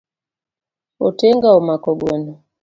[1.07, 2.33] Otenga omako gweno.